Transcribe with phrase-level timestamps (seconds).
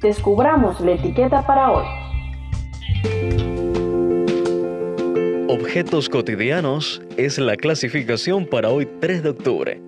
[0.00, 1.84] descubramos la etiqueta para hoy.
[5.48, 9.80] Objetos cotidianos es la clasificación para hoy 3 de octubre.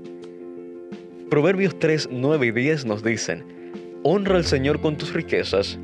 [1.31, 3.45] Proverbios 3, 9 y 10 nos dicen,
[4.03, 5.79] Honra al Señor con tus riquezas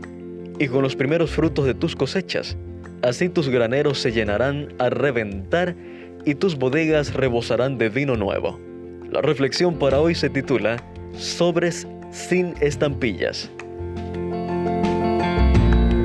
[0.58, 2.56] y con los primeros frutos de tus cosechas.
[3.02, 5.74] Así tus graneros se llenarán a reventar
[6.24, 8.60] y tus bodegas rebosarán de vino nuevo.
[9.10, 10.76] La reflexión para hoy se titula
[11.14, 13.50] Sobres sin estampillas.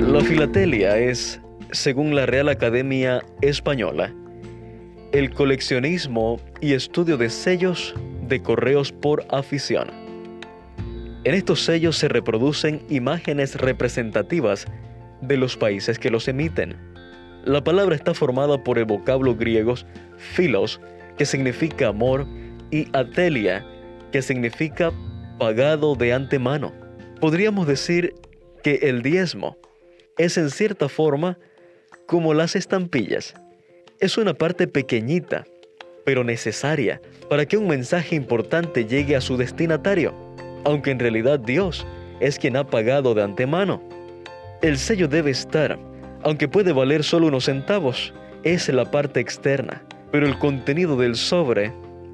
[0.07, 1.39] La filatelia es,
[1.71, 4.13] según la Real Academia Española,
[5.11, 7.93] el coleccionismo y estudio de sellos
[8.27, 9.89] de correos por afición.
[11.23, 14.65] En estos sellos se reproducen imágenes representativas
[15.21, 16.75] de los países que los emiten.
[17.43, 19.75] La palabra está formada por el vocablo griego
[20.17, 20.79] philos,
[21.17, 22.25] que significa amor,
[22.71, 23.65] y atelia,
[24.11, 24.91] que significa
[25.37, 26.86] pagado de antemano.
[27.19, 28.13] Podríamos decir
[28.63, 29.57] que el diezmo
[30.17, 31.39] es en cierta forma
[32.05, 33.33] como las estampillas.
[33.99, 35.45] Es una parte pequeñita,
[36.05, 40.13] pero necesaria para que un mensaje importante llegue a su destinatario,
[40.63, 41.85] aunque en realidad Dios
[42.19, 43.81] es quien ha pagado de antemano.
[44.61, 45.77] El sello debe estar,
[46.23, 51.73] aunque puede valer solo unos centavos, es la parte externa, pero el contenido del sobre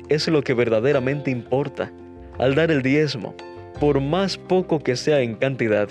[0.10, 1.92] es lo que verdaderamente importa.
[2.40, 3.36] Al dar el diezmo,
[3.84, 5.90] por más poco que sea en cantidad,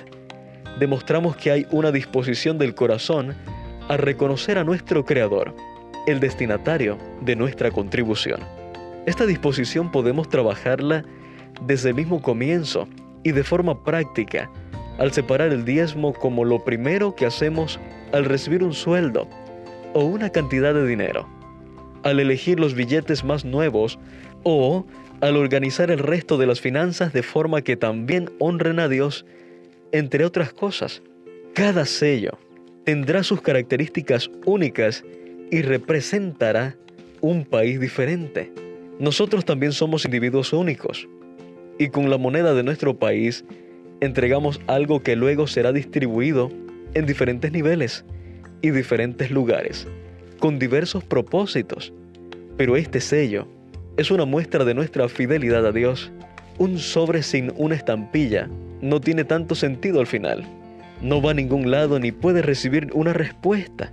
[0.81, 3.35] demostramos que hay una disposición del corazón
[3.87, 5.55] a reconocer a nuestro Creador,
[6.07, 8.41] el destinatario de nuestra contribución.
[9.05, 11.05] Esta disposición podemos trabajarla
[11.67, 12.89] desde el mismo comienzo
[13.25, 14.51] y de forma práctica
[14.97, 17.79] al separar el diezmo como lo primero que hacemos
[18.15, 19.29] al recibir un sueldo
[19.93, 21.29] o una cantidad de dinero,
[22.05, 23.99] al elegir los billetes más nuevos
[24.43, 24.87] o
[25.21, 29.25] al organizar el resto de las finanzas de forma que también honren a Dios
[29.93, 31.03] entre otras cosas.
[31.55, 32.39] Cada sello
[32.85, 35.05] tendrá sus características únicas
[35.51, 36.77] y representará
[37.21, 38.53] un país diferente.
[38.99, 41.09] Nosotros también somos individuos únicos
[41.79, 43.45] y con la moneda de nuestro país
[44.01, 46.51] entregamos algo que luego será distribuido
[46.95, 48.05] en diferentes niveles
[48.61, 49.87] y diferentes lugares,
[50.43, 51.93] con diversos propósitos.
[52.57, 53.47] Pero este sello
[53.97, 56.11] es una muestra de nuestra fidelidad a Dios.
[56.59, 58.51] Un sobre sin una estampilla
[58.81, 60.43] no tiene tanto sentido al final.
[61.01, 63.93] No va a ningún lado ni puede recibir una respuesta.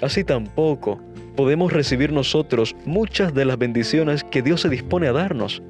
[0.00, 1.00] Así tampoco
[1.34, 5.64] podemos recibir nosotros muchas de las bendiciones que Dios se dispone a darnos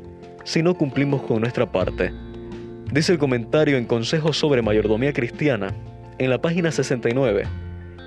[0.45, 2.13] si no cumplimos con nuestra parte.
[2.93, 5.73] Dice el comentario en Consejos sobre Mayordomía Cristiana,
[6.19, 7.45] en la página 69,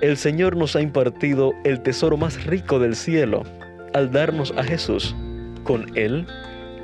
[0.04, 3.42] el Señor nos ha impartido el tesoro más rico del cielo
[3.94, 5.16] al darnos a Jesús.
[5.62, 6.26] Con Él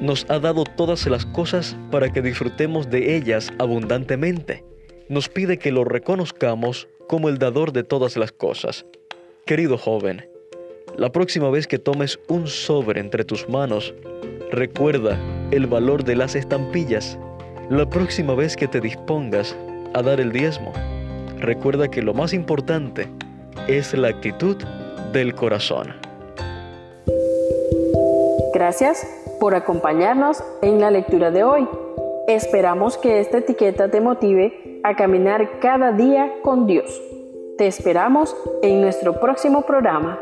[0.00, 4.64] nos ha dado todas las cosas para que disfrutemos de ellas abundantemente.
[5.10, 8.86] Nos pide que lo reconozcamos como el dador de todas las cosas.
[9.44, 10.26] Querido joven,
[10.96, 13.92] la próxima vez que tomes un sobre entre tus manos,
[14.50, 15.18] recuerda
[15.50, 17.18] el valor de las estampillas.
[17.68, 19.54] La próxima vez que te dispongas
[19.92, 20.72] a dar el diezmo,
[21.40, 23.08] recuerda que lo más importante
[23.68, 24.56] es la actitud
[25.12, 25.94] del corazón.
[28.52, 29.06] Gracias
[29.40, 31.68] por acompañarnos en la lectura de hoy.
[32.28, 37.02] Esperamos que esta etiqueta te motive a caminar cada día con Dios.
[37.58, 40.18] Te esperamos en nuestro próximo programa.